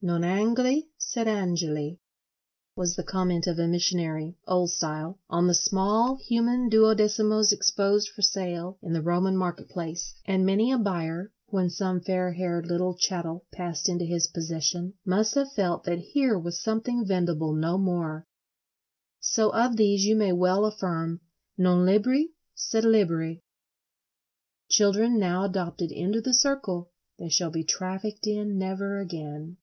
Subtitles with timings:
[0.00, 1.98] Non angli sed Angeli
[2.76, 8.22] was the comment of a missionary (old style) on the small human duodecimos exposed for
[8.22, 12.94] sale in the Roman market place; and many a buyer, when some fair haired little
[12.94, 18.24] chattel passed into his possession, must have felt that here was something vendible no more.
[19.18, 21.22] So of these you may well affirm
[21.58, 23.42] Non libri sed liberi;
[24.70, 29.56] children now, adopted into the circle, they shall be trafficked in never again.